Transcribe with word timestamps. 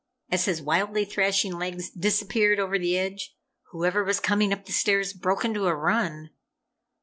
As 0.31 0.45
his 0.45 0.63
wildly 0.63 1.05
thrashing 1.05 1.53
legs 1.59 1.91
disappeared 1.91 2.59
over 2.59 2.79
the 2.79 2.97
edge, 2.97 3.35
whoever 3.69 4.03
was 4.03 4.19
coming 4.19 4.51
up 4.51 4.65
the 4.65 4.71
stairs, 4.71 5.13
broke 5.13 5.45
into 5.45 5.67
a 5.67 5.75
run. 5.75 6.31